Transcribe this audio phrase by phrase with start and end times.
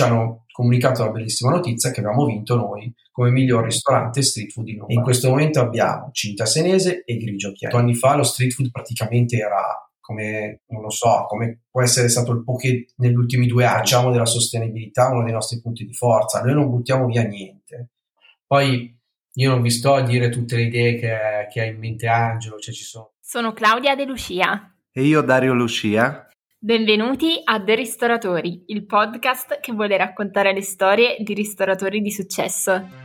[0.00, 4.68] ci hanno comunicato la bellissima notizia che abbiamo vinto noi come miglior ristorante street food
[4.68, 4.98] in Lombardia.
[4.98, 7.76] in questo momento abbiamo Cinta Senese e Grigio Chiaro.
[7.76, 9.62] Anni fa lo street food praticamente era
[10.00, 14.10] come, non lo so, come può essere stato il poche negli ultimi due anni, facciamo
[14.10, 17.90] della sostenibilità uno dei nostri punti di forza, noi non buttiamo via niente.
[18.46, 18.98] Poi
[19.34, 22.58] io non vi sto a dire tutte le idee che, che ha in mente Angelo,
[22.58, 23.12] cioè ci sono.
[23.20, 24.74] Sono Claudia De Lucia.
[24.90, 26.26] E io Dario Lucia.
[26.62, 32.99] Benvenuti a The Ristoratori, il podcast che vuole raccontare le storie di ristoratori di successo.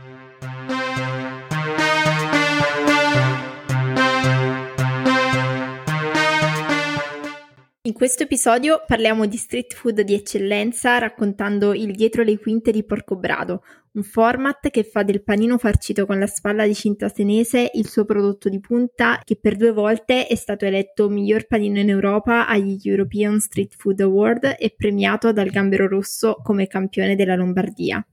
[7.86, 12.84] In questo episodio parliamo di street food di eccellenza raccontando il dietro le quinte di
[12.84, 13.62] Porcobrado,
[13.92, 18.04] un format che fa del panino farcito con la spalla di cinta senese il suo
[18.04, 22.76] prodotto di punta che per due volte è stato eletto miglior panino in Europa agli
[22.82, 28.04] European Street Food Award e premiato dal Gambero Rosso come campione della Lombardia.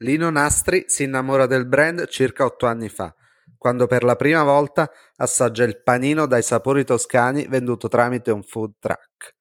[0.00, 3.14] Lino Nastri si innamora del brand circa otto anni fa
[3.58, 8.74] quando per la prima volta assaggia il panino dai sapori toscani venduto tramite un food
[8.78, 9.34] truck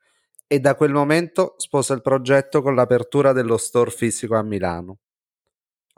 [0.48, 4.98] e da quel momento sposa il progetto con l'apertura dello store fisico a Milano.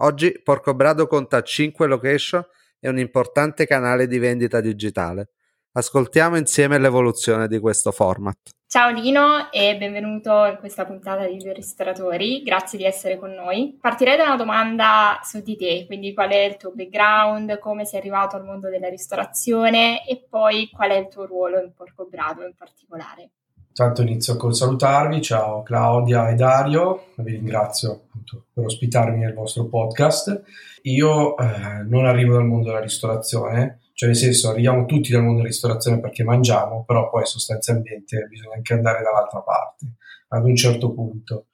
[0.01, 2.45] Oggi Porcobrado conta 5 location
[2.79, 5.31] e un importante canale di vendita digitale.
[5.79, 8.37] Ascoltiamo insieme l'evoluzione di questo format.
[8.67, 13.77] Ciao Lino e benvenuto in questa puntata di Due Ristoratori, grazie di essere con noi.
[13.79, 18.01] Partirei da una domanda su di te, quindi qual è il tuo background, come sei
[18.01, 22.53] arrivato al mondo della ristorazione e poi qual è il tuo ruolo in Porcobrado in
[22.57, 23.29] particolare.
[23.71, 29.63] Tanto inizio col salutarvi, ciao Claudia e Dario, vi ringrazio appunto per ospitarmi nel vostro
[29.63, 30.43] podcast.
[30.81, 35.39] Io eh, non arrivo dal mondo della ristorazione, cioè nel senso arriviamo tutti dal mondo
[35.39, 39.95] della ristorazione perché mangiamo, però poi sostanzialmente bisogna anche andare dall'altra parte
[40.29, 41.47] ad un certo punto.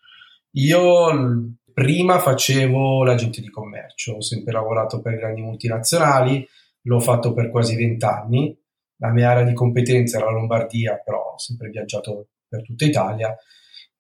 [0.51, 6.47] Io prima facevo l'agente di commercio, ho sempre lavorato per grandi multinazionali,
[6.83, 8.55] l'ho fatto per quasi vent'anni,
[8.97, 13.35] la mia area di competenza era la Lombardia, però ho sempre viaggiato per tutta Italia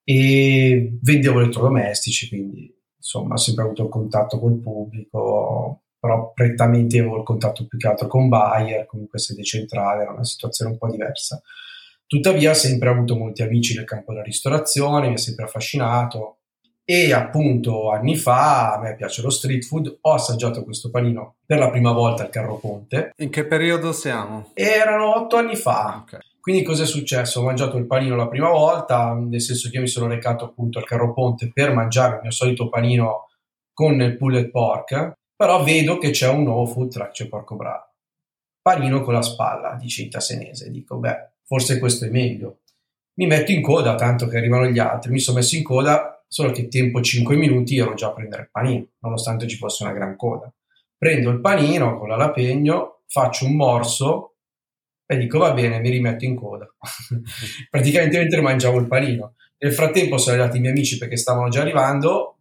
[0.03, 7.23] e vendevo elettrodomestici, quindi insomma ho sempre avuto contatto col pubblico, però prettamente avevo il
[7.23, 11.41] contatto più che altro con Bayer, comunque sede centrale, era una situazione un po' diversa.
[12.05, 16.37] Tuttavia ho sempre avuto molti amici nel campo della ristorazione, mi ha sempre affascinato
[16.83, 21.57] e appunto anni fa a me piace lo street food, ho assaggiato questo panino per
[21.57, 23.09] la prima volta al Carro Ponte.
[23.17, 24.51] In che periodo siamo?
[24.53, 26.03] Erano otto anni fa.
[26.03, 26.19] Okay.
[26.39, 27.39] Quindi cosa è successo?
[27.39, 30.77] Ho mangiato il panino la prima volta, nel senso che io mi sono recato appunto
[30.77, 33.29] al Carro Ponte per mangiare il mio solito panino
[33.73, 37.89] con il pulled pork però vedo che c'è un nuovo food truck, c'è Porco Bravo.
[38.61, 40.71] Panino con la spalla di cinta senese.
[40.71, 42.61] Dico, beh, forse questo è meglio.
[43.15, 45.11] Mi metto in coda, tanto che arrivano gli altri.
[45.11, 48.49] Mi sono messo in coda, solo che tempo 5 minuti ero già a prendere il
[48.51, 50.51] panino, nonostante ci fosse una gran coda.
[50.97, 54.35] Prendo il panino con l'alapegno, faccio un morso
[55.05, 56.67] e dico, va bene, mi rimetto in coda.
[57.69, 59.35] Praticamente mentre mangiavo il panino.
[59.57, 62.34] Nel frattempo sono arrivati i miei amici perché stavano già arrivando,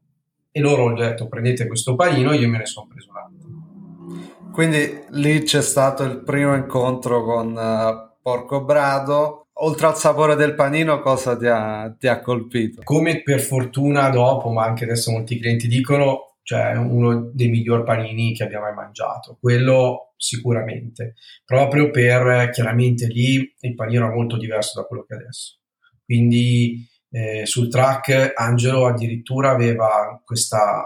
[0.57, 4.53] e loro hanno detto prendete questo panino io me ne sono preso un altro.
[4.53, 9.49] Quindi lì c'è stato il primo incontro con uh, Porco Brado.
[9.59, 12.83] Oltre al sapore del panino, cosa ti ha, ti ha colpito?
[12.85, 18.33] Come per fortuna dopo, ma anche adesso molti clienti dicono, cioè uno dei migliori panini
[18.33, 19.37] che abbiamo mai mangiato.
[19.41, 25.19] Quello sicuramente, proprio per chiaramente lì il panino era molto diverso da quello che è
[25.19, 25.59] adesso.
[26.05, 30.85] Quindi eh, sul track Angelo addirittura aveva questa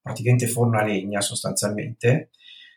[0.00, 2.30] praticamente forno a legna sostanzialmente,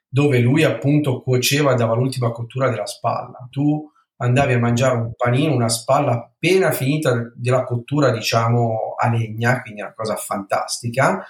[0.08, 3.48] dove lui appunto cuoceva e dava l'ultima cottura della spalla.
[3.52, 3.88] Tu
[4.18, 9.82] andavi a mangiare un panino, una spalla appena finita della cottura, diciamo, a legna, quindi
[9.82, 11.24] una cosa fantastica,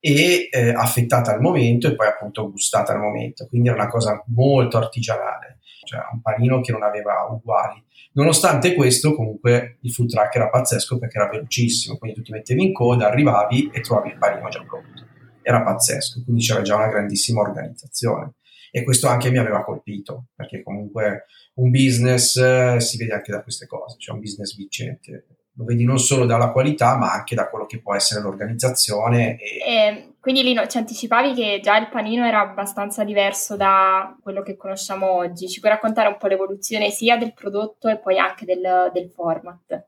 [0.00, 3.46] e eh, affettata al momento e poi appunto gustata al momento.
[3.46, 7.82] Quindi era una cosa molto artigianale, cioè un panino che non aveva uguali.
[8.12, 12.64] Nonostante questo, comunque il food truck era pazzesco perché era velocissimo, quindi tu ti mettevi
[12.64, 15.06] in coda, arrivavi e trovavi il panino già pronto.
[15.42, 18.34] Era pazzesco, quindi c'era già una grandissima organizzazione.
[18.70, 23.42] E questo anche mi aveva colpito, perché comunque un business eh, si vede anche da
[23.42, 25.26] queste cose, cioè un business vincente
[25.56, 29.38] lo vedi non solo dalla qualità, ma anche da quello che può essere l'organizzazione.
[29.38, 29.60] E...
[29.64, 34.56] E quindi Lino, ci anticipavi che già il panino era abbastanza diverso da quello che
[34.56, 35.50] conosciamo oggi.
[35.50, 39.84] Ci puoi raccontare un po' l'evoluzione sia del prodotto e poi anche del, del format?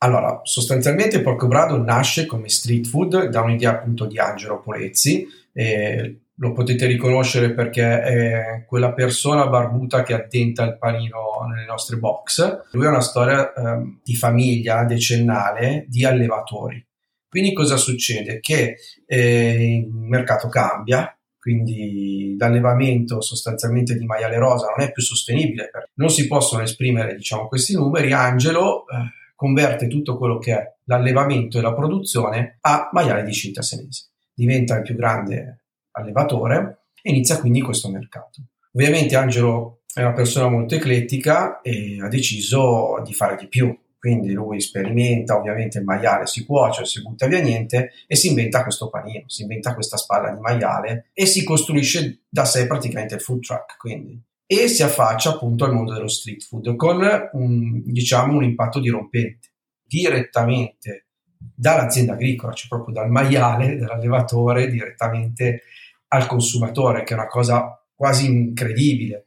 [0.00, 5.26] Allora, sostanzialmente Porco Brado nasce come street food da un'idea appunto di Angelo Polezzi.
[5.54, 11.96] Eh, lo potete riconoscere perché è quella persona barbuta che attenta il panino nelle nostre
[11.96, 12.64] box.
[12.72, 16.86] Lui ha una storia eh, di famiglia decennale di allevatori.
[17.28, 18.40] Quindi cosa succede?
[18.40, 18.76] Che
[19.06, 26.10] eh, il mercato cambia, quindi l'allevamento sostanzialmente di maiale rosa non è più sostenibile, non
[26.10, 28.94] si possono esprimere diciamo, questi numeri, Angelo eh,
[29.36, 34.76] converte tutto quello che è l'allevamento e la produzione a maiale di cinta senese, diventa
[34.76, 38.42] il più grande allevatore e inizia quindi questo mercato.
[38.72, 43.72] Ovviamente Angelo è una persona molto eclettica e ha deciso di fare di più,
[44.06, 48.62] quindi lui sperimenta, ovviamente il maiale si cuoce, si butta via niente e si inventa
[48.62, 53.20] questo panino, si inventa questa spalla di maiale e si costruisce da sé praticamente il
[53.20, 54.22] food truck, quindi.
[54.46, 57.00] E si affaccia appunto al mondo dello street food con
[57.32, 65.62] un, diciamo un impatto dirompente direttamente dall'azienda agricola, cioè proprio dal maiale, dall'allevatore direttamente
[66.08, 69.26] al consumatore, che è una cosa quasi incredibile.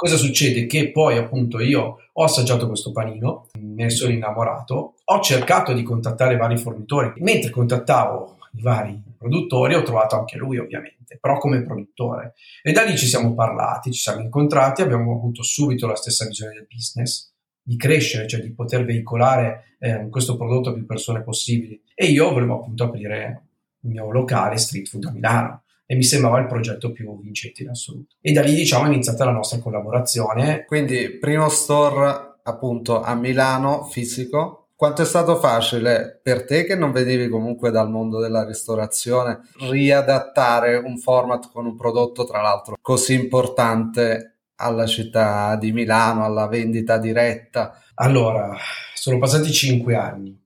[0.00, 0.64] Cosa succede?
[0.64, 6.38] Che poi appunto io ho assaggiato questo panino, ne sono innamorato, ho cercato di contattare
[6.38, 12.32] vari fornitori, mentre contattavo i vari produttori ho trovato anche lui ovviamente, però come produttore.
[12.62, 16.54] E da lì ci siamo parlati, ci siamo incontrati, abbiamo avuto subito la stessa visione
[16.54, 21.78] del business, di crescere, cioè di poter veicolare eh, questo prodotto a più persone possibili.
[21.94, 23.42] E io volevo appunto aprire
[23.82, 27.70] il mio locale street food a Milano e mi sembrava il progetto più vincente in
[27.70, 28.14] assoluto.
[28.20, 30.64] E da lì diciamo è iniziata la nostra collaborazione.
[30.64, 34.68] Quindi primo store appunto a Milano fisico.
[34.76, 40.76] Quanto è stato facile per te che non venivi comunque dal mondo della ristorazione riadattare
[40.76, 46.98] un format con un prodotto tra l'altro così importante alla città di Milano, alla vendita
[46.98, 47.82] diretta?
[47.94, 48.56] Allora,
[48.94, 50.40] sono passati cinque anni.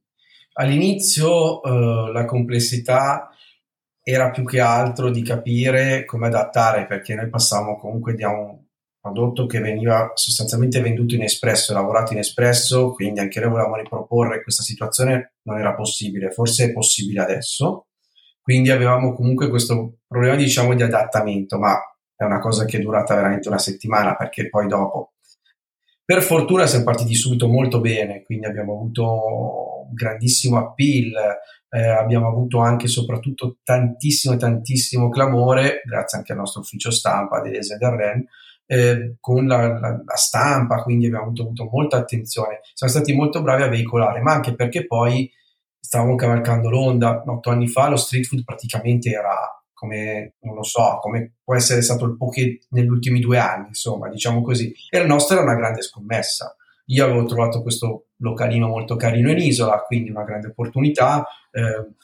[0.55, 3.29] All'inizio eh, la complessità
[4.07, 8.63] era più che altro di capire come adattare, perché noi passavamo comunque da un
[9.01, 14.43] prodotto che veniva sostanzialmente venduto in espresso lavorato in espresso, quindi anche noi volevamo riproporre
[14.43, 17.87] questa situazione, non era possibile, forse è possibile adesso,
[18.43, 21.79] quindi avevamo comunque questo problema diciamo di adattamento, ma
[22.15, 25.14] è una cosa che è durata veramente una settimana perché poi dopo
[26.05, 31.13] per fortuna siamo partiti subito molto bene, quindi abbiamo avuto un grandissimo appeal,
[31.71, 37.77] eh, abbiamo avuto anche soprattutto tantissimo tantissimo clamore, grazie anche al nostro ufficio stampa dell'Ese
[37.79, 38.27] del REN,
[38.67, 42.61] eh, con la, la, la, stampa, quindi abbiamo avuto, avuto, molta attenzione.
[42.73, 45.31] Siamo stati molto bravi a veicolare, ma anche perché poi
[45.79, 47.23] stavamo cavalcando l'onda.
[47.27, 49.35] Otto anni fa lo street food praticamente era
[49.85, 54.09] come, non lo so, come può essere stato il poke negli ultimi due anni, insomma,
[54.09, 54.73] diciamo così.
[54.89, 56.57] E la nostra era una grande scommessa.
[56.87, 61.27] Io avevo trovato questo localino molto carino in isola, quindi una grande opportunità.
[61.51, 61.95] Eh,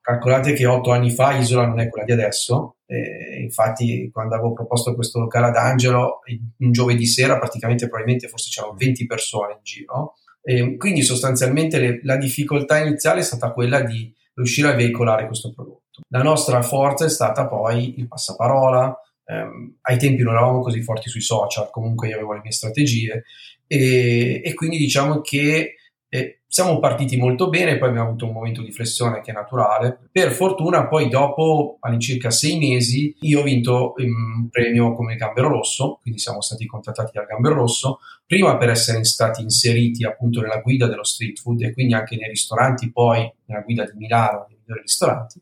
[0.00, 4.52] calcolate che otto anni fa Isola non è quella di adesso, eh, infatti quando avevo
[4.52, 6.20] proposto questo locale ad Angelo,
[6.58, 12.00] un giovedì sera praticamente probabilmente forse c'erano 20 persone in giro, e quindi sostanzialmente le,
[12.02, 15.81] la difficoltà iniziale è stata quella di riuscire a veicolare questo prodotto.
[16.08, 21.08] La nostra forza è stata poi il passaparola, ehm, ai tempi non eravamo così forti
[21.08, 23.24] sui social, comunque io avevo le mie strategie.
[23.66, 25.76] E, e quindi diciamo che
[26.14, 29.98] eh, siamo partiti molto bene, poi abbiamo avuto un momento di flessione che è naturale.
[30.12, 35.98] Per fortuna, poi dopo all'incirca sei mesi, io ho vinto un premio come Gambero Rosso,
[36.02, 40.86] quindi siamo stati contattati dal Gambero Rosso, prima per essere stati inseriti appunto nella guida
[40.86, 44.82] dello street food e quindi anche nei ristoranti, poi nella guida di Milano, dei migliori
[44.82, 45.40] ristoranti,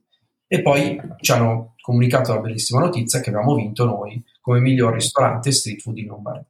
[0.53, 5.53] e poi ci hanno comunicato la bellissima notizia che abbiamo vinto noi come miglior ristorante
[5.53, 6.45] street food in Lombardia.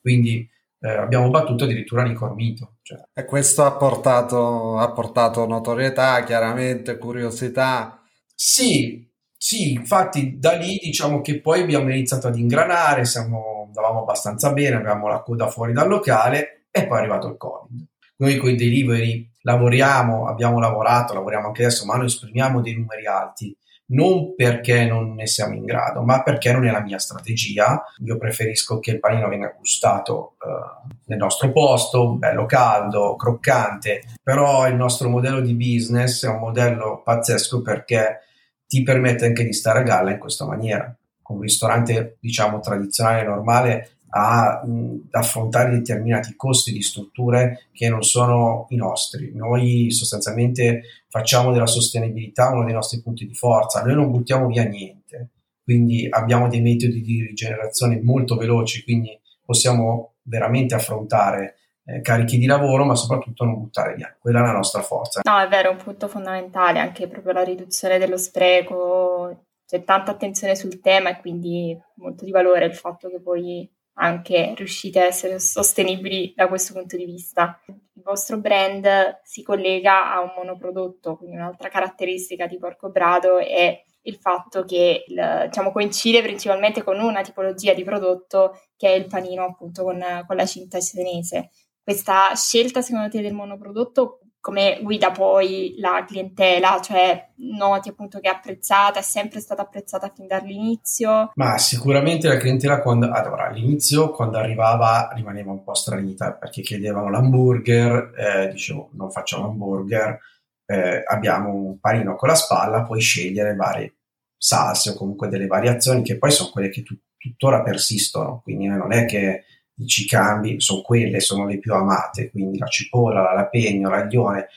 [0.00, 2.74] Quindi eh, abbiamo battuto addirittura Nico Armito.
[2.82, 3.02] Cioè.
[3.12, 8.00] E questo ha portato, ha portato notorietà, chiaramente, curiosità.
[8.32, 14.52] Sì, sì, infatti da lì diciamo che poi abbiamo iniziato ad ingranare, siamo, andavamo abbastanza
[14.52, 17.86] bene, avevamo la coda fuori dal locale e poi è arrivato il Covid.
[18.22, 23.04] Noi con i delivery lavoriamo, abbiamo lavorato, lavoriamo anche adesso, ma noi esprimiamo dei numeri
[23.06, 27.82] alti non perché non ne siamo in grado, ma perché non è la mia strategia.
[28.04, 34.68] Io preferisco che il panino venga gustato eh, nel nostro posto, bello caldo, croccante, però
[34.68, 38.20] il nostro modello di business è un modello pazzesco perché
[38.66, 40.96] ti permette anche di stare a galla in questa maniera.
[41.26, 44.68] Un ristorante, diciamo, tradizionale, normale, ad
[45.10, 49.32] affrontare determinati costi di strutture che non sono i nostri.
[49.34, 54.64] Noi sostanzialmente facciamo della sostenibilità uno dei nostri punti di forza, noi non buttiamo via
[54.64, 55.30] niente,
[55.64, 62.46] quindi abbiamo dei metodi di rigenerazione molto veloci, quindi possiamo veramente affrontare eh, carichi di
[62.46, 64.14] lavoro, ma soprattutto non buttare via.
[64.18, 65.20] Quella è la nostra forza.
[65.24, 70.10] No, è vero, è un punto fondamentale, anche proprio la riduzione dello spreco, c'è tanta
[70.10, 75.06] attenzione sul tema e quindi molto di valore il fatto che poi anche riuscite a
[75.06, 77.60] essere sostenibili da questo punto di vista.
[77.66, 84.16] Il vostro brand si collega a un monoprodotto, quindi un'altra caratteristica di Porcobrado è il
[84.16, 89.84] fatto che diciamo, coincide principalmente con una tipologia di prodotto che è il panino appunto
[89.84, 91.50] con, con la cinta senese.
[91.82, 98.28] Questa scelta secondo te del monoprodotto come guida poi la clientela, cioè noti appunto che
[98.28, 101.30] è apprezzata, è sempre stata apprezzata fin dall'inizio?
[101.36, 107.08] Ma sicuramente la clientela quando, allora all'inizio quando arrivava rimaneva un po' stranita perché chiedevano
[107.08, 110.18] l'hamburger, eh, dicevo non facciamo hamburger,
[110.66, 113.94] eh, abbiamo un panino con la spalla, puoi scegliere varie
[114.36, 118.92] salse o comunque delle variazioni che poi sono quelle che tu, tuttora persistono, quindi non
[118.92, 119.44] è che
[119.86, 124.48] ci cambi, sono quelle, sono le più amate, quindi la cipolla, l'alapegno, l'aglione,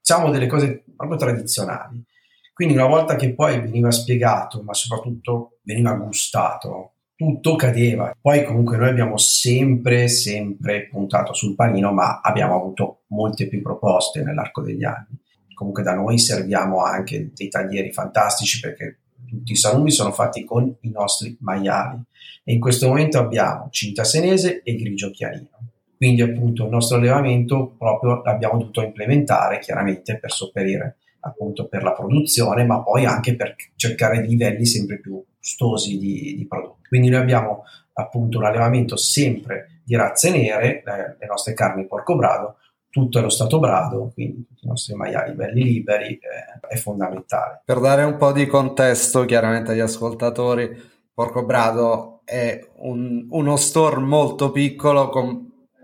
[0.00, 2.04] diciamo delle cose proprio tradizionali.
[2.52, 8.16] Quindi una volta che poi veniva spiegato, ma soprattutto veniva gustato, tutto cadeva.
[8.20, 14.22] Poi comunque noi abbiamo sempre, sempre puntato sul panino, ma abbiamo avuto molte più proposte
[14.22, 15.20] nell'arco degli anni.
[15.54, 19.01] Comunque da noi serviamo anche dei taglieri fantastici perché
[19.32, 21.98] tutti i salumi sono fatti con i nostri maiali
[22.44, 25.48] e in questo momento abbiamo cinta senese e grigio chiarino.
[25.96, 31.92] Quindi appunto il nostro allevamento proprio l'abbiamo dovuto implementare chiaramente per sopperire appunto per la
[31.92, 36.88] produzione, ma poi anche per cercare livelli sempre più gustosi di, di prodotti.
[36.88, 37.62] Quindi noi abbiamo
[37.94, 42.56] appunto un allevamento sempre di razze nere, le, le nostre carni porco brado,
[42.92, 47.62] tutto è lo stato brado, quindi tutti i nostri maiali belli liberi, eh, è fondamentale.
[47.64, 50.78] Per dare un po' di contesto chiaramente agli ascoltatori,
[51.14, 55.24] Porco Brado è un, uno store molto piccolo con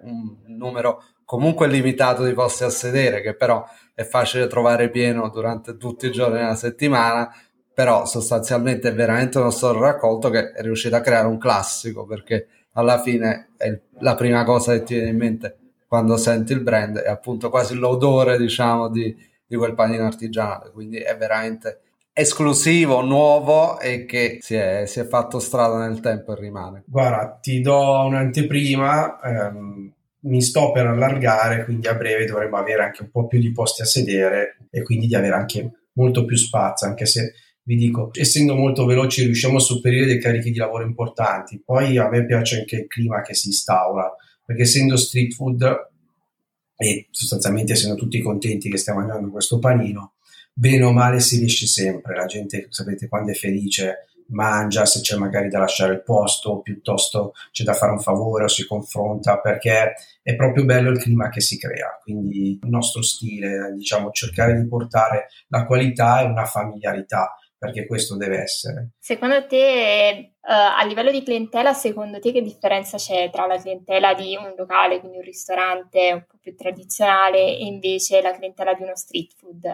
[0.03, 5.79] un numero comunque limitato di posti a sedere, che però è facile trovare pieno durante
[5.79, 7.35] tutti i giorni della settimana,
[7.73, 12.49] però sostanzialmente è veramente uno store raccolto che è riuscito a creare un classico, perché
[12.73, 16.99] alla fine è la prima cosa che ti viene in mente quando senti il brand,
[16.99, 19.17] è appunto quasi l'odore, diciamo, di,
[19.47, 21.81] di quel panino artigianale, quindi è veramente
[22.13, 26.83] esclusivo, nuovo e che si è, si è, fatto strada nel tempo e rimane.
[26.87, 33.03] Guarda, ti do un'anteprima, ehm, mi sto per allargare, quindi a breve dovremmo avere anche
[33.03, 36.89] un po' più di posti a sedere e quindi di avere anche molto più spazio,
[36.89, 41.63] anche se vi dico, essendo molto veloci riusciamo a superare dei carichi di lavoro importanti.
[41.65, 44.13] Poi a me piace anche il clima che si instaura,
[44.49, 45.91] perché essendo street food
[46.75, 50.15] e sostanzialmente essendo tutti contenti che stiamo mangiando questo panino,
[50.55, 55.17] bene o male si riesce sempre, la gente sapete quando è felice mangia, se c'è
[55.17, 59.97] magari da lasciare il posto, piuttosto c'è da fare un favore o si confronta, perché
[60.23, 61.99] è proprio bello il clima che si crea.
[62.03, 68.17] Quindi il nostro stile, diciamo, cercare di portare la qualità e una familiarità, perché questo
[68.17, 68.91] deve essere.
[68.99, 74.15] Secondo te, uh, a livello di clientela, secondo te che differenza c'è tra la clientela
[74.15, 78.83] di un locale, quindi un ristorante un po' più tradizionale, e invece la clientela di
[78.83, 79.65] uno street food?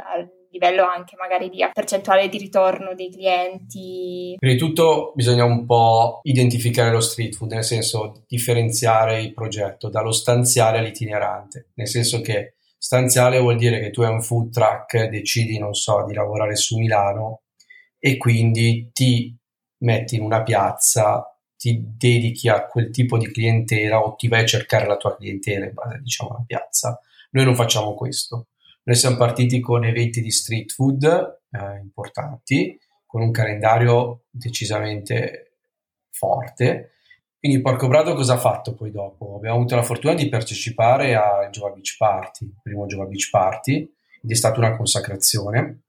[0.55, 4.35] livello anche magari di percentuale di ritorno dei clienti.
[4.39, 9.89] Prima di tutto bisogna un po' identificare lo street food, nel senso differenziare il progetto
[9.89, 15.09] dallo stanziale all'itinerante, nel senso che stanziale vuol dire che tu hai un food truck,
[15.09, 17.41] decidi, non so, di lavorare su Milano
[18.07, 19.35] e quindi ti
[19.79, 24.45] metti in una piazza ti dedichi a quel tipo di clientela o ti vai a
[24.45, 27.01] cercare la tua clientela in base diciamo alla piazza.
[27.31, 28.49] Noi non facciamo questo.
[28.83, 35.61] Noi siamo partiti con eventi di street food eh, importanti, con un calendario decisamente
[36.11, 36.97] forte.
[37.39, 39.37] Quindi Porco Brado cosa ha fatto poi dopo?
[39.37, 43.91] Abbiamo avuto la fortuna di partecipare al Jova Beach Party, il primo Jova Beach Party,
[44.23, 45.85] ed è stata una consacrazione.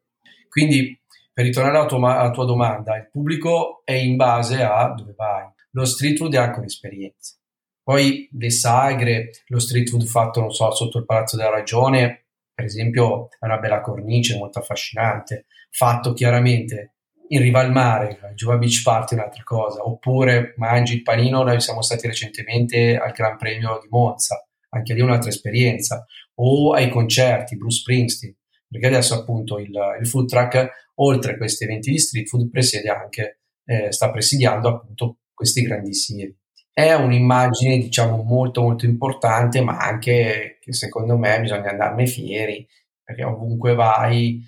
[0.48, 0.98] Quindi,
[1.36, 5.46] per ritornare alla tua, alla tua domanda, il pubblico è in base a dove vai.
[5.72, 7.36] Lo street food è anche un'esperienza.
[7.84, 12.63] Poi le sagre, lo street food fatto, non so, sotto il Palazzo della Ragione, per
[12.63, 16.94] esempio è una bella cornice molto affascinante, fatto chiaramente
[17.27, 21.44] in riva al mare, il Giova Beach Party è un'altra cosa, oppure mangi il panino,
[21.44, 26.89] noi siamo stati recentemente al Gran Premio di Monza, anche lì un'altra esperienza, o ai
[26.89, 28.34] concerti, Bruce Springsteen,
[28.70, 32.90] perché adesso appunto il, il food truck, oltre a questi eventi di street food, presiede
[32.90, 36.44] anche, eh, sta presidiando appunto questi grandissimi eventi.
[36.72, 42.68] È un'immagine diciamo molto molto importante ma anche che secondo me bisogna andarne fieri
[43.02, 44.42] perché ovunque vai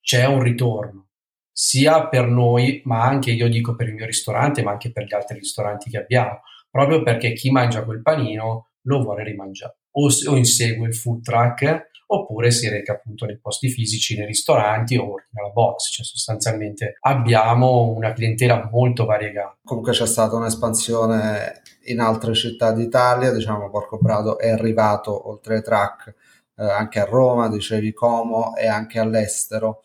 [0.00, 1.08] c'è un ritorno
[1.52, 5.14] sia per noi ma anche io dico per il mio ristorante ma anche per gli
[5.14, 10.36] altri ristoranti che abbiamo proprio perché chi mangia quel panino lo vuole rimangiare o, o
[10.36, 15.42] insegue il food truck oppure si reca appunto nei posti fisici, nei ristoranti o ordina
[15.42, 19.58] la box, cioè sostanzialmente abbiamo una clientela molto variegata.
[19.64, 26.14] Comunque c'è stata un'espansione in altre città d'Italia, diciamo Porcobrado è arrivato oltre ai track
[26.56, 29.82] eh, anche a Roma, dicevi Como e anche all'estero.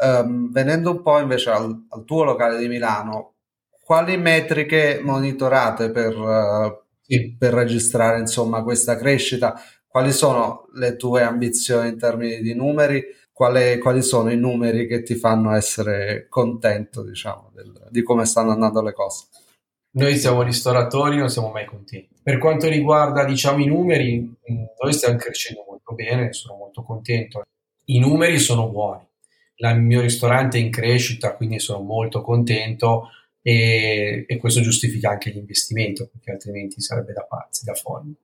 [0.00, 3.34] Um, venendo un po' invece al, al, tuo locale di Milano,
[3.82, 7.34] quali metriche monitorate per, uh, sì.
[7.36, 9.60] per registrare insomma questa crescita?
[9.98, 13.02] Quali sono le tue ambizioni in termini di numeri?
[13.32, 18.52] Quali, quali sono i numeri che ti fanno essere contento, diciamo, del, di come stanno
[18.52, 19.24] andando le cose?
[19.96, 22.14] Noi siamo ristoratori, non siamo mai contenti.
[22.22, 24.36] Per quanto riguarda, diciamo, i numeri,
[24.80, 27.42] noi stiamo crescendo molto bene, sono molto contento.
[27.86, 29.04] I numeri sono buoni.
[29.56, 33.08] Il mio ristorante è in crescita, quindi sono molto contento
[33.42, 38.14] e, e questo giustifica anche l'investimento, perché altrimenti sarebbe da pazzi, da folli.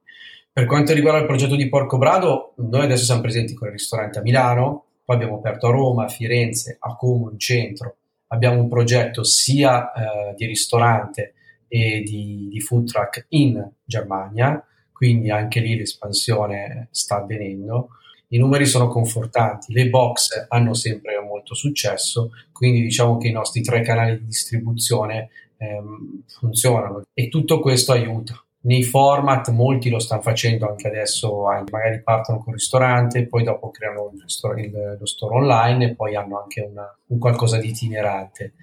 [0.55, 4.21] Per quanto riguarda il progetto di Porco Brado, noi adesso siamo presenti con il ristorante
[4.21, 7.97] a Milano, poi abbiamo aperto a Roma, a Firenze, a Como in centro.
[8.29, 11.35] Abbiamo un progetto sia eh, di ristorante
[11.67, 17.89] e di, di food truck in Germania, quindi anche lì l'espansione sta avvenendo.
[18.29, 23.61] I numeri sono confortanti, le box hanno sempre molto successo, quindi diciamo che i nostri
[23.61, 28.41] tre canali di distribuzione ehm, funzionano e tutto questo aiuta.
[28.65, 33.71] Nei format molti lo stanno facendo anche adesso, magari partono con il ristorante, poi dopo
[33.71, 38.55] creano il, il, lo store online e poi hanno anche una, un qualcosa di itinerante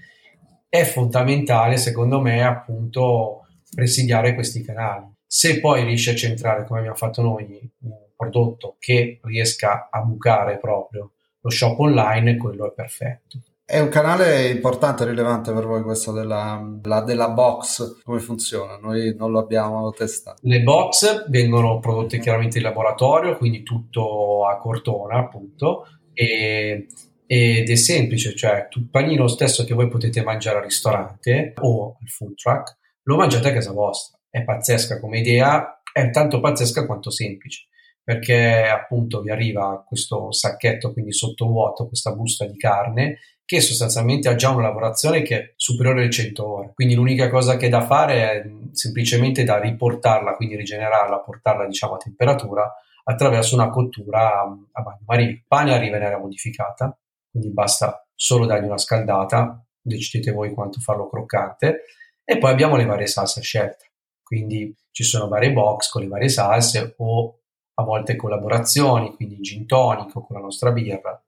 [0.72, 5.06] è fondamentale, secondo me, appunto presidiare questi canali.
[5.28, 10.60] Se poi riesci a centrare, come abbiamo fatto noi, un prodotto che riesca a bucare
[10.60, 13.42] proprio lo shop online, quello è perfetto.
[13.72, 18.76] È un canale importante e rilevante per voi questo della, la, della box, come funziona?
[18.76, 20.42] Noi non lo abbiamo testato.
[20.42, 26.88] Le box vengono prodotte chiaramente in laboratorio, quindi tutto a cortona appunto, e
[27.26, 32.10] ed è semplice, cioè il panino stesso che voi potete mangiare al ristorante o al
[32.10, 34.20] food truck, lo mangiate a casa vostra.
[34.30, 37.68] È pazzesca come idea, è tanto pazzesca quanto semplice,
[38.12, 44.36] perché appunto vi arriva questo sacchetto, quindi sottovuoto, questa busta di carne, che sostanzialmente ha
[44.36, 46.72] già una lavorazione che è superiore alle 100 ore.
[46.74, 51.94] Quindi l'unica cosa che è da fare è semplicemente da riportarla, quindi rigenerarla, portarla diciamo
[51.94, 52.70] a temperatura
[53.06, 55.30] attraverso una cottura a bagnomaria.
[55.30, 56.94] Il pane arriva in aria modificata,
[57.30, 61.84] quindi basta solo dargli una scaldata, decidete voi quanto farlo croccante,
[62.26, 63.86] e poi abbiamo le varie salse a scelta,
[64.22, 67.38] quindi ci sono varie box con le varie salse o
[67.74, 71.22] a volte collaborazioni, quindi gin tonico con la nostra birra,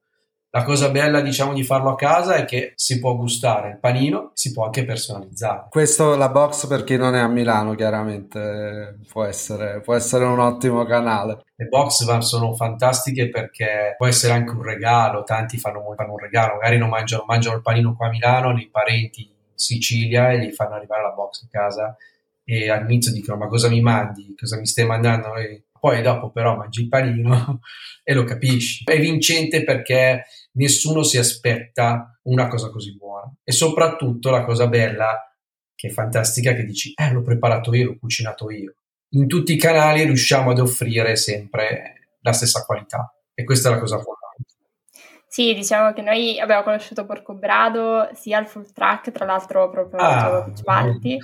[0.54, 4.30] la cosa bella, diciamo, di farlo a casa è che si può gustare il panino,
[4.34, 5.66] si può anche personalizzare.
[5.68, 10.38] Questo, la box, per chi non è a Milano, chiaramente può essere, può essere un
[10.38, 11.42] ottimo canale.
[11.56, 15.24] Le box sono fantastiche perché può essere anche un regalo.
[15.24, 18.68] Tanti fanno, fanno un regalo, magari non mangiano, mangiano il panino qua a Milano, nei
[18.70, 21.96] parenti in Sicilia e gli fanno arrivare la box a casa
[22.44, 25.34] e all'inizio dicono ma cosa mi mandi, cosa mi stai mandando?
[25.34, 27.60] E poi dopo però mangi il panino
[28.02, 28.84] e lo capisci.
[28.84, 33.30] È vincente perché nessuno si aspetta una cosa così buona.
[33.44, 35.30] E soprattutto la cosa bella,
[35.74, 38.76] che è fantastica, che dici, eh, l'ho preparato io, l'ho cucinato io.
[39.10, 43.14] In tutti i canali riusciamo ad offrire sempre la stessa qualità.
[43.34, 45.26] E questa è la cosa fondamentale.
[45.28, 50.44] Sì, diciamo che noi abbiamo conosciuto Porcobrado sia al full track, tra l'altro proprio ah,
[50.44, 51.18] Beach Party,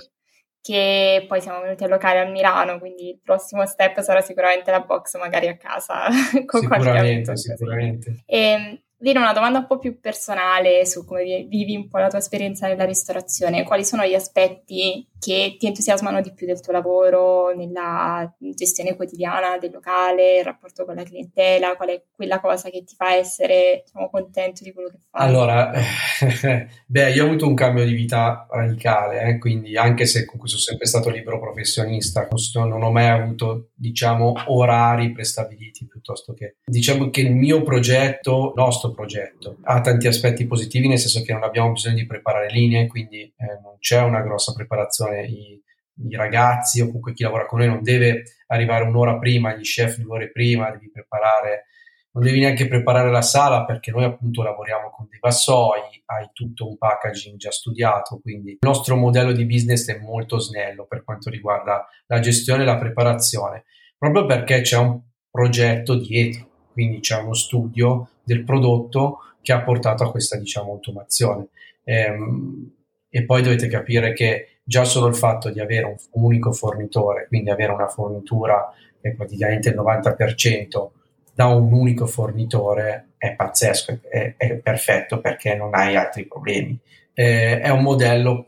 [0.61, 4.81] che poi siamo venuti a locale a Milano, quindi il prossimo step sarà sicuramente la
[4.81, 6.05] box magari a casa
[6.45, 11.23] con sicuramente, qualche Sicuramente, E ehm, Dire una domanda un po' più personale su come
[11.49, 13.63] vivi un po' la tua esperienza nella ristorazione.
[13.63, 19.59] Quali sono gli aspetti che ti entusiasmano di più del tuo lavoro, nella gestione quotidiana
[19.59, 21.75] del locale, il rapporto con la clientela?
[21.75, 25.27] Qual è quella cosa che ti fa essere diciamo, contento di quello che fai?
[25.27, 25.71] Allora,
[26.87, 30.61] beh, io ho avuto un cambio di vita radicale, eh, quindi anche se comunque sono
[30.61, 36.57] sempre stato libero professionista, non ho mai avuto, diciamo, orari prestabiliti piuttosto che...
[36.65, 39.57] Diciamo che il mio progetto, nostro progetto.
[39.63, 43.59] Ha tanti aspetti positivi, nel senso che non abbiamo bisogno di preparare linee, quindi eh,
[43.61, 45.10] non c'è una grossa preparazione.
[45.19, 45.61] I,
[46.07, 49.97] I, ragazzi o comunque chi lavora con noi non deve arrivare un'ora prima, gli chef
[49.97, 51.65] due ore prima, devi preparare,
[52.11, 56.67] non devi neanche preparare la sala perché noi appunto lavoriamo con dei vassoi, hai tutto
[56.67, 61.29] un packaging già studiato, quindi il nostro modello di business è molto snello per quanto
[61.29, 63.65] riguarda la gestione e la preparazione,
[63.97, 70.03] proprio perché c'è un progetto dietro quindi c'è uno studio del prodotto che ha portato
[70.03, 71.47] a questa diciamo, automazione.
[71.83, 72.73] Ehm,
[73.09, 77.49] e poi dovete capire che già solo il fatto di avere un unico fornitore, quindi
[77.49, 80.89] avere una fornitura che è praticamente il 90%
[81.33, 86.79] da un unico fornitore è pazzesco, è, è perfetto perché non hai altri problemi.
[87.13, 88.45] Eh, è un modello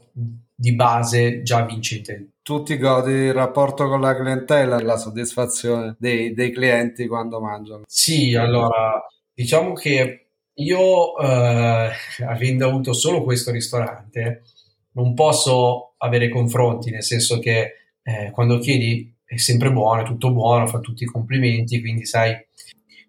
[0.56, 2.30] di base già vincente.
[2.42, 7.42] Tu ti godi il rapporto con la clientela e la soddisfazione dei, dei clienti quando
[7.42, 7.82] mangiano?
[7.86, 11.92] Sì, allora diciamo che io, eh,
[12.26, 14.44] avendo avuto solo questo ristorante,
[14.94, 20.32] non posso avere confronti, nel senso che eh, quando chiedi è sempre buono, è tutto
[20.32, 22.36] buono, fa tutti i complimenti, quindi sai,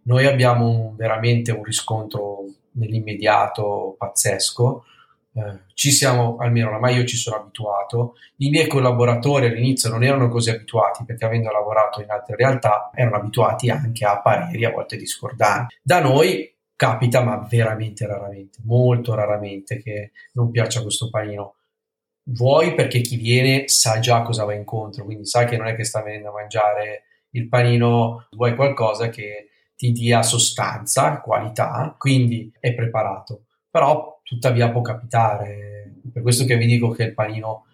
[0.04, 4.84] noi abbiamo un, veramente un riscontro nell'immediato pazzesco.
[5.36, 8.14] Eh, ci siamo, almeno ormai io ci sono abituato.
[8.36, 13.16] I miei collaboratori all'inizio non erano così abituati perché avendo lavorato in altre realtà erano
[13.16, 15.74] abituati anche a pareri a volte discordanti.
[15.82, 21.54] Da noi capita, ma veramente raramente, molto raramente che non piaccia questo panino.
[22.26, 25.84] Vuoi perché chi viene sa già cosa va incontro, quindi sa che non è che
[25.84, 32.74] sta venendo a mangiare il panino, vuoi qualcosa che ti dia sostanza, qualità, quindi è
[32.74, 33.44] preparato.
[33.70, 37.66] Però tuttavia può capitare, per questo che vi dico che il panino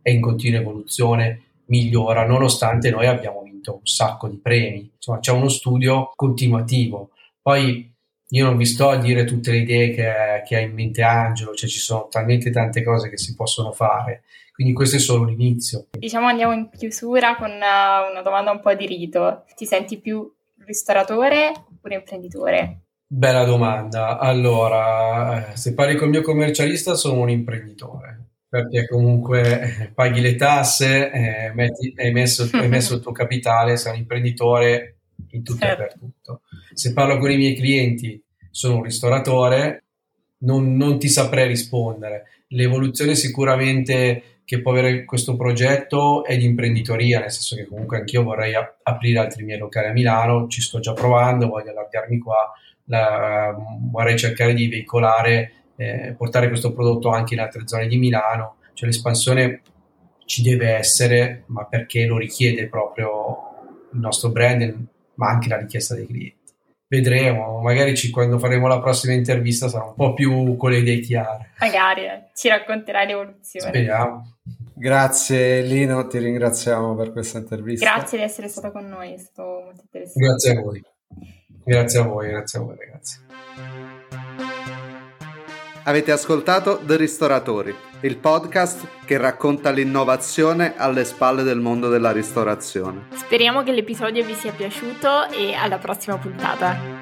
[0.00, 4.90] è in continua evoluzione, migliora, nonostante noi abbiamo vinto un sacco di premi.
[4.94, 7.10] Insomma, c'è uno studio continuativo.
[7.40, 7.91] Poi
[8.32, 11.54] io non vi sto a dire tutte le idee che, che ha in mente Angelo,
[11.54, 14.22] cioè ci sono talmente tante cose che si possono fare,
[14.54, 15.86] quindi questo è solo l'inizio.
[15.90, 19.44] Diciamo andiamo in chiusura con una, una domanda un po' di rito.
[19.54, 20.30] Ti senti più
[20.64, 22.80] ristoratore oppure imprenditore?
[23.06, 24.18] Bella domanda.
[24.18, 30.20] Allora, eh, se parli con il mio commercialista sono un imprenditore perché comunque eh, paghi
[30.20, 35.42] le tasse, eh, metti, hai, messo, hai, messo, il tuo capitale, sei un imprenditore in
[35.42, 35.82] tutto certo.
[35.82, 36.40] e per tutto.
[36.72, 39.84] Se parlo con i miei clienti, sono un ristoratore,
[40.38, 42.24] non, non ti saprei rispondere.
[42.48, 48.22] L'evoluzione sicuramente che può avere questo progetto è di imprenditoria, nel senso che comunque anch'io
[48.22, 52.52] vorrei ap- aprire altri miei locali a Milano, ci sto già provando, voglio allargarmi qua,
[52.84, 53.56] la,
[53.90, 58.88] vorrei cercare di veicolare, eh, portare questo prodotto anche in altre zone di Milano, cioè
[58.88, 59.62] l'espansione
[60.24, 63.50] ci deve essere, ma perché lo richiede proprio
[63.92, 66.40] il nostro brand, ma anche la richiesta dei clienti.
[66.86, 71.00] Vedremo, magari ci, quando faremo la prossima intervista sarà un po' più con le idee
[71.00, 71.52] chiare.
[71.58, 73.68] Magari eh, ci racconterai l'evoluzione.
[73.68, 74.36] Speriamo.
[74.74, 77.94] Grazie Lino, ti ringraziamo per questa intervista.
[77.94, 80.20] Grazie di essere stato con noi, è stato molto interessante.
[80.20, 80.84] Grazie a voi.
[81.64, 83.91] Grazie a voi, grazie a voi ragazzi.
[85.84, 93.06] Avete ascoltato The Ristoratori, il podcast che racconta l'innovazione alle spalle del mondo della ristorazione.
[93.14, 97.01] Speriamo che l'episodio vi sia piaciuto e alla prossima puntata.